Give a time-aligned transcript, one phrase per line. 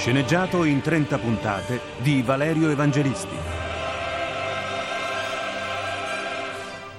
[0.00, 3.36] Sceneggiato in 30 puntate di Valerio Evangelisti.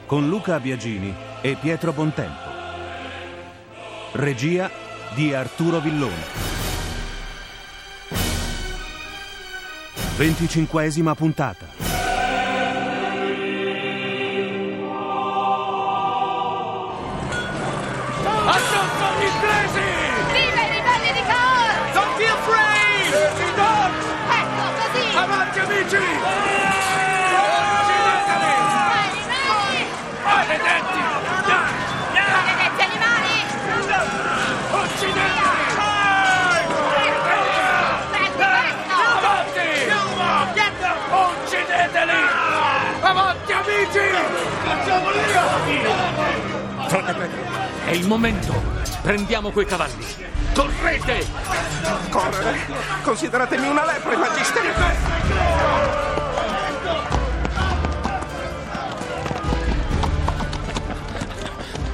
[0.05, 2.49] Con Luca Biagini e Pietro Bontempo.
[4.11, 4.69] Regia
[5.15, 6.25] di Arturo Villone.
[10.17, 11.90] 25esima puntata.
[47.91, 48.53] È il momento.
[49.01, 50.05] Prendiamo quei cavalli.
[50.53, 51.27] Correte!
[52.09, 52.59] Correre!
[53.03, 54.61] Consideratemi una lepre, magister!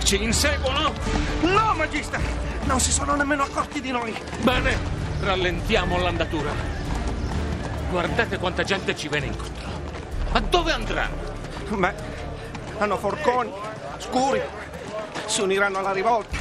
[0.04, 0.94] Ci inseguono?
[1.42, 2.22] No, magister!
[2.66, 4.16] Non si sono nemmeno accorti di noi!
[4.42, 4.78] Bene,
[5.22, 6.52] rallentiamo l'andatura.
[7.90, 9.68] Guardate quanta gente ci viene incontro.
[10.32, 11.34] Ma dove andranno?
[11.70, 11.94] Beh,
[12.78, 13.52] hanno forconi,
[13.98, 14.40] scuri,
[15.28, 16.38] si uniranno alla rivolta.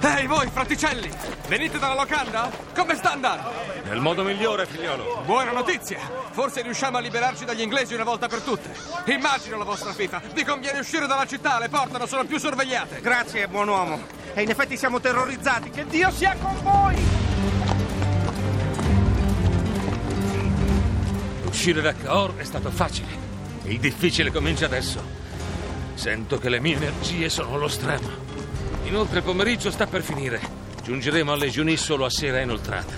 [0.00, 1.10] Ehi voi, fraticelli!
[1.48, 2.50] Venite dalla locanda?
[2.74, 3.50] Come sta andando?
[3.84, 5.22] Nel modo migliore, figliolo.
[5.24, 5.98] Buona notizia!
[6.30, 8.70] Forse riusciamo a liberarci dagli inglesi una volta per tutte.
[9.06, 10.22] Immagino la vostra FIFA.
[10.32, 13.00] Vi conviene uscire dalla città, le porte non sono più sorvegliate.
[13.00, 14.00] Grazie, buon uomo.
[14.34, 15.70] E in effetti siamo terrorizzati.
[15.70, 16.96] Che Dio sia con voi!
[21.46, 23.08] Uscire da Cahors è stato facile.
[23.64, 25.25] Il difficile comincia adesso.
[25.96, 28.08] Sento che le mie energie sono allo stremo.
[28.84, 30.40] Inoltre il pomeriggio sta per finire.
[30.82, 32.92] Giungeremo alle Jeunis solo a sera inoltrata.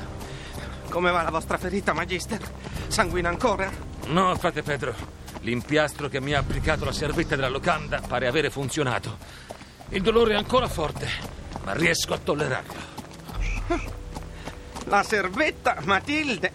[0.90, 2.40] Come va la vostra ferita, magister?
[2.88, 3.70] Sanguina ancora?
[4.06, 4.94] No, frate Pedro.
[5.42, 9.16] L'impiastro che mi ha applicato la servetta della locanda pare avere funzionato.
[9.90, 11.08] Il dolore è ancora forte,
[11.64, 12.96] ma riesco a tollerarlo.
[14.86, 16.50] La servetta, Matilde.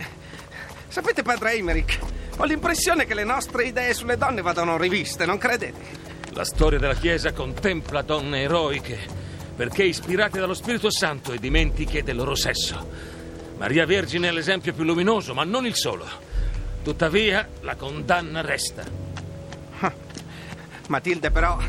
[0.90, 2.00] Sapete, padre Eimerick,
[2.38, 6.03] ho l'impressione che le nostre idee sulle donne vadano riviste, non credete?
[6.36, 9.00] La storia della Chiesa contempla donne eroiche
[9.56, 12.90] perché ispirate dallo Spirito Santo e dimentiche del loro sesso.
[13.58, 16.08] Maria Vergine è l'esempio più luminoso, ma non il solo.
[16.82, 18.84] Tuttavia, la condanna resta.
[20.88, 21.60] Matilde, però,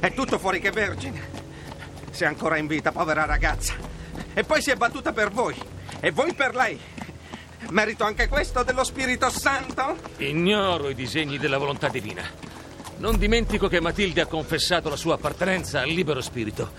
[0.00, 1.22] è tutto fuori che vergine.
[2.10, 3.74] Se è ancora in vita, povera ragazza.
[4.34, 5.54] E poi si è battuta per voi.
[6.00, 6.78] E voi per lei.
[7.70, 9.96] Merito anche questo dello Spirito Santo?
[10.16, 12.45] Ignoro i disegni della volontà divina.
[12.98, 16.70] Non dimentico che Matilde ha confessato la sua appartenenza al libero spirito.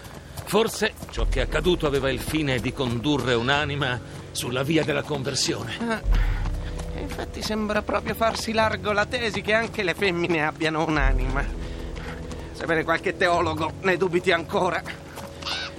[0.45, 3.99] Forse ciò che è accaduto aveva il fine di condurre un'anima
[4.31, 5.77] sulla via della conversione.
[5.79, 6.01] Ah,
[6.99, 11.45] infatti sembra proprio farsi largo la tesi che anche le femmine abbiano un'anima.
[12.53, 14.81] Sebbene qualche teologo ne dubiti ancora.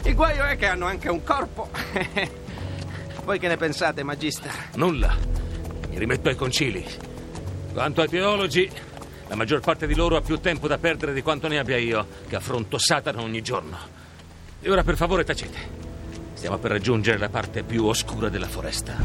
[0.04, 1.68] Il guaio è che hanno anche un corpo.
[3.24, 4.52] Voi che ne pensate, magister?
[4.74, 5.16] Nulla.
[5.88, 6.86] Mi rimetto ai concili.
[7.72, 8.70] Quanto ai teologi,
[9.28, 12.06] la maggior parte di loro ha più tempo da perdere di quanto ne abbia io,
[12.26, 13.76] che affronto Satana ogni giorno.
[14.60, 15.86] E ora per favore tacete.
[16.32, 18.96] Stiamo per raggiungere la parte più oscura della foresta.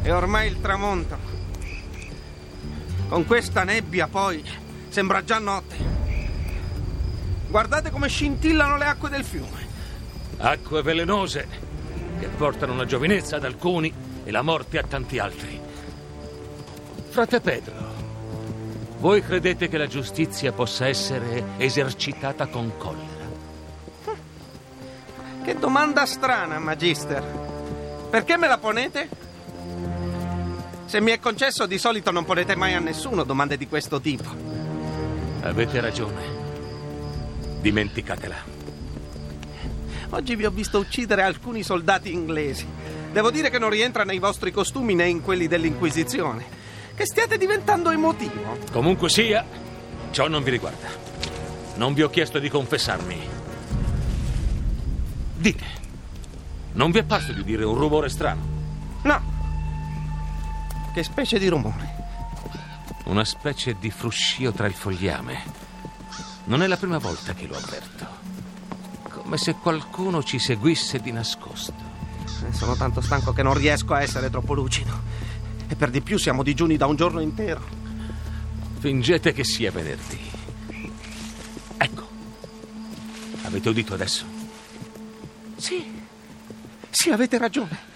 [0.00, 1.18] È ormai il tramonto.
[3.08, 4.44] Con questa nebbia poi
[4.90, 5.76] sembra già notte.
[7.48, 9.66] Guardate come scintillano le acque del fiume.
[10.36, 11.63] Acque velenose
[12.24, 13.92] che portano la giovinezza ad alcuni
[14.24, 15.60] e la morte a tanti altri.
[17.10, 17.74] Frate Pedro,
[18.98, 23.12] voi credete che la giustizia possa essere esercitata con collera?
[25.44, 27.22] Che domanda strana, magister.
[28.08, 29.08] Perché me la ponete?
[30.86, 34.30] Se mi è concesso, di solito non ponete mai a nessuno domande di questo tipo.
[35.42, 36.22] Avete ragione.
[37.60, 38.63] Dimenticatela.
[40.14, 42.64] Oggi vi ho visto uccidere alcuni soldati inglesi.
[43.10, 46.44] Devo dire che non rientra nei vostri costumi né in quelli dell'Inquisizione.
[46.94, 48.58] Che stiate diventando emotivo.
[48.70, 49.44] Comunque sia,
[50.12, 50.86] ciò non vi riguarda.
[51.74, 53.28] Non vi ho chiesto di confessarmi.
[55.34, 55.66] Dite,
[56.74, 58.46] non vi è parso di dire un rumore strano?
[59.02, 59.20] No.
[60.94, 61.92] Che specie di rumore?
[63.06, 65.42] Una specie di fruscio tra il fogliame.
[66.44, 68.23] Non è la prima volta che lo avverto.
[69.24, 71.72] Come se qualcuno ci seguisse di nascosto.
[72.46, 74.92] Eh, Sono tanto stanco che non riesco a essere troppo lucido.
[75.66, 77.62] E per di più siamo digiuni da un giorno intero.
[78.80, 80.20] Fingete che sia venerdì.
[81.78, 82.06] Ecco.
[83.44, 84.26] Avete udito adesso?
[85.56, 86.02] Sì.
[86.90, 87.92] Sì, avete ragione.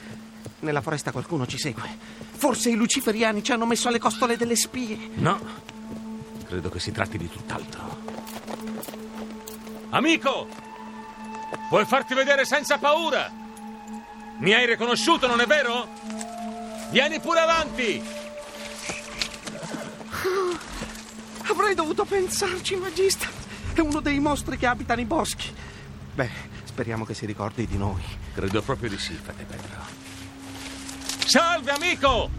[0.60, 1.86] Nella foresta qualcuno ci segue.
[2.30, 5.10] Forse i luciferiani ci hanno messo alle costole delle spie.
[5.16, 5.38] No.
[6.46, 7.98] Credo che si tratti di tutt'altro.
[9.90, 10.67] Amico!
[11.68, 13.30] Puoi farti vedere senza paura?
[14.38, 15.86] Mi hai riconosciuto, non è vero?
[16.90, 18.02] Vieni pure avanti!
[21.50, 23.28] Avrei dovuto pensarci, Magister.
[23.74, 25.54] È uno dei mostri che abitano i boschi.
[26.14, 26.30] Beh,
[26.64, 28.02] speriamo che si ricordi di noi.
[28.32, 29.82] Credo proprio di sì, frate Pedro.
[31.26, 32.30] Salve, amico!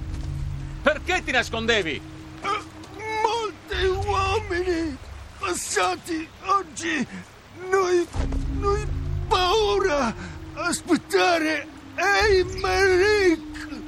[0.82, 2.02] Perché ti nascondevi?
[2.42, 4.98] Molti uomini
[5.38, 7.06] passati oggi.
[7.70, 8.08] Noi.
[8.54, 8.99] noi
[9.30, 10.14] paura.
[10.56, 13.80] Aspettare Eimerick.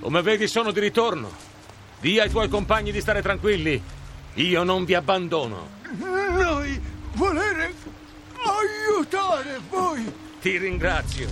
[0.00, 1.30] Come vedi, sono di ritorno.
[2.00, 3.82] Dì ai tuoi compagni di stare tranquilli.
[4.34, 5.78] Io non vi abbandono.
[5.98, 6.80] Noi
[7.14, 7.74] volere
[8.42, 10.12] aiutare voi.
[10.40, 11.28] Ti ringrazio.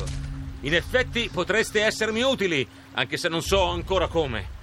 [0.62, 4.56] In effetti potreste essermi utili, anche se non so ancora come.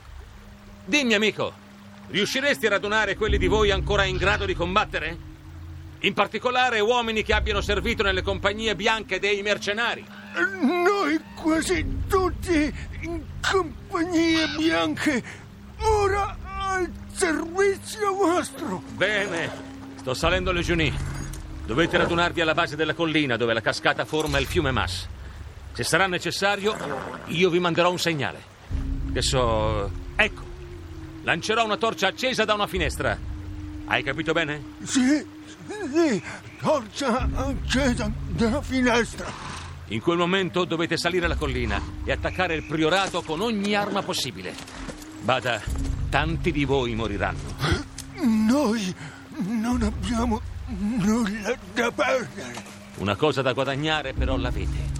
[0.85, 1.53] Dimmi, amico,
[2.09, 5.33] riusciresti a radunare quelli di voi ancora in grado di combattere?
[6.05, 10.05] In particolare uomini che abbiano servito nelle compagnie bianche dei mercenari.
[10.61, 12.71] Noi quasi tutti
[13.01, 15.23] in compagnie bianche.
[15.79, 18.83] Ora al servizio vostro.
[18.89, 19.49] Bene,
[19.95, 20.95] sto salendo le Juni.
[21.65, 25.07] Dovete radunarvi alla base della collina dove la cascata forma il fiume Mas.
[25.73, 26.77] Se sarà necessario,
[27.29, 28.43] io vi manderò un segnale.
[29.11, 29.89] Che so.
[30.15, 30.43] Ecco,
[31.23, 33.17] lancerò una torcia accesa da una finestra.
[33.87, 34.73] Hai capito bene?
[34.83, 35.33] Sì,
[35.67, 36.21] sì,
[36.59, 39.31] torcia accesa dalla finestra.
[39.89, 44.53] In quel momento dovete salire la collina e attaccare il priorato con ogni arma possibile.
[45.21, 45.61] Bada,
[46.09, 47.55] tanti di voi moriranno.
[48.21, 48.93] Noi
[49.37, 52.63] non abbiamo nulla da perdere.
[52.97, 54.93] Una cosa da guadagnare però l'avete.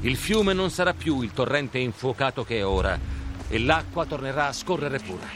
[0.00, 2.98] Il fiume non sarà più il torrente infuocato che è ora
[3.48, 5.26] e l'acqua tornerà a scorrere pura.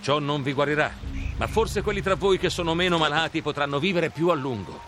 [0.00, 0.92] Ciò non vi guarirà,
[1.36, 4.80] ma forse quelli tra voi che sono meno malati potranno vivere più a lungo.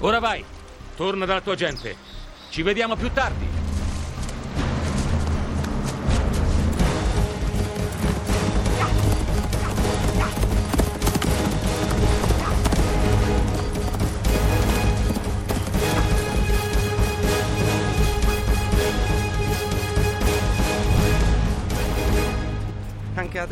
[0.00, 0.44] Ora vai,
[0.96, 1.96] torna dalla tua gente.
[2.50, 3.67] Ci vediamo più tardi.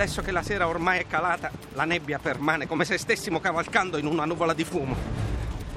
[0.07, 4.07] Adesso che la sera ormai è calata, la nebbia permane come se stessimo cavalcando in
[4.07, 4.95] una nuvola di fumo.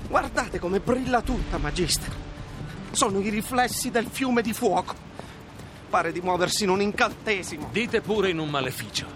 [0.07, 2.13] Guardate come brilla tutta, Magister.
[2.91, 4.93] Sono i riflessi del fiume di fuoco.
[5.89, 7.69] Pare di muoversi in un incantesimo.
[7.71, 9.07] Dite pure in un maleficio.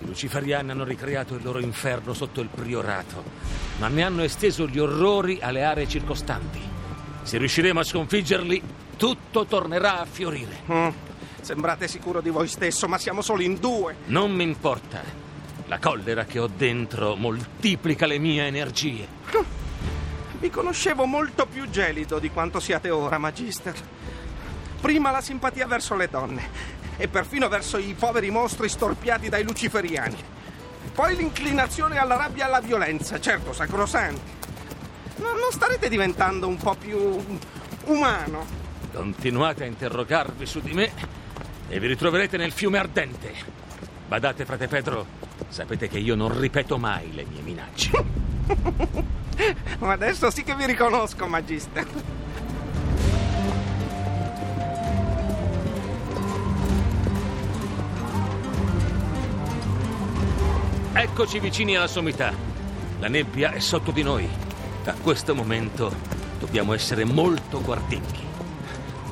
[0.00, 3.22] I luciferiani hanno ricreato il loro inferno sotto il priorato,
[3.80, 6.60] ma ne hanno esteso gli orrori alle aree circostanti.
[7.22, 8.62] Se riusciremo a sconfiggerli,
[8.96, 10.60] tutto tornerà a fiorire.
[10.72, 10.88] Mm,
[11.44, 13.96] sembrate sicuro di voi stesso, ma siamo solo in due.
[14.06, 15.02] Non mi importa.
[15.66, 19.06] La collera che ho dentro moltiplica le mie energie.
[20.38, 23.74] Vi conoscevo molto più gelido di quanto siate ora, Magister.
[24.80, 26.48] Prima la simpatia verso le donne
[26.96, 30.16] e perfino verso i poveri mostri storpiati dai luciferiani.
[30.92, 34.32] Poi l'inclinazione alla rabbia e alla violenza, certo, sacrosanti.
[35.16, 37.24] Ma non starete diventando un po' più
[37.86, 38.46] umano?
[38.92, 40.92] Continuate a interrogarvi su di me
[41.74, 43.32] e vi ritroverete nel fiume ardente.
[44.06, 45.04] Badate, frate Pedro,
[45.48, 47.90] sapete che io non ripeto mai le mie minacce.
[49.80, 51.84] Ma adesso sì che vi riconosco, Magister.
[60.92, 62.32] Eccoci vicini alla sommità.
[63.00, 64.28] La nebbia è sotto di noi.
[64.84, 65.92] Da questo momento
[66.38, 68.33] dobbiamo essere molto guardinghi.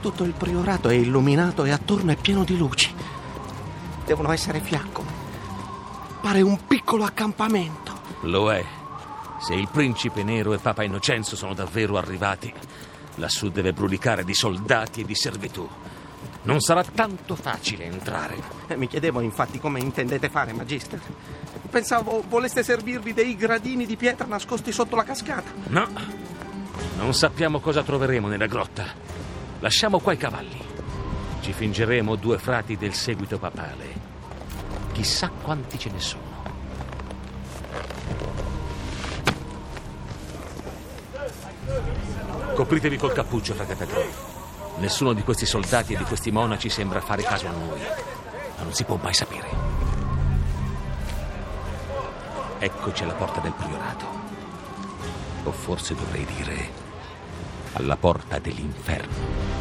[0.02, 2.92] Tutto il priorato è illuminato e attorno è pieno di luci.
[4.04, 5.06] Devono essere fiaccole.
[6.20, 7.92] Pare un piccolo accampamento.
[8.22, 8.64] Lo è.
[9.38, 12.52] Se il principe nero e Papa Innocenzo sono davvero arrivati,
[13.16, 15.68] lassù deve brulicare di soldati e di servitù.
[16.42, 18.34] Non sarà tanto facile entrare.
[18.66, 21.00] Eh, Mi chiedevo infatti come intendete fare, Magister.
[21.70, 25.48] Pensavo voleste servirvi dei gradini di pietra nascosti sotto la cascata.
[25.68, 25.86] No,
[26.96, 29.11] non sappiamo cosa troveremo nella grotta.
[29.62, 30.60] Lasciamo qua i cavalli.
[31.40, 33.94] Ci fingeremo due frati del seguito papale.
[34.90, 36.30] Chissà quanti ce ne sono.
[42.54, 44.02] Copritevi col cappuccio, frate Petro.
[44.78, 47.80] Nessuno di questi soldati e di questi monaci sembra fare caso a noi.
[48.56, 49.48] Ma non si può mai sapere.
[52.58, 54.06] Eccoci alla porta del priorato.
[55.44, 56.82] O forse dovrei dire
[57.74, 59.51] alla porta dell'inferno.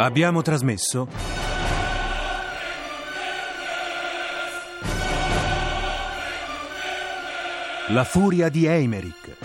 [0.00, 1.08] Abbiamo trasmesso
[7.88, 9.36] La furia di Eimerick.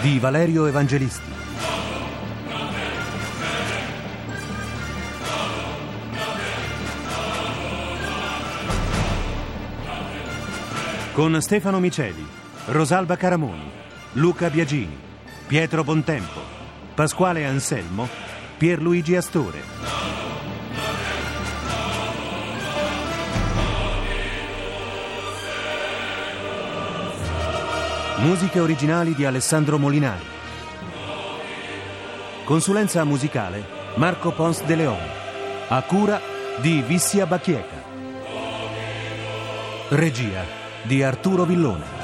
[0.00, 1.32] Di Valerio Evangelisti.
[11.12, 13.70] Con Stefano Miceli, Rosalba Caramoni,
[14.14, 14.96] Luca Biagini,
[15.46, 16.40] Pietro Bontempo,
[16.94, 18.08] Pasquale Anselmo,
[18.56, 19.62] Pierluigi Astore.
[28.16, 30.24] Musiche originali di Alessandro Molinari.
[32.44, 33.62] Consulenza musicale
[33.96, 35.08] Marco Pons de Leon.
[35.68, 36.18] A cura
[36.62, 37.82] di Vissia Bacchieca.
[39.90, 40.42] Regia
[40.82, 42.03] di Arturo Villone.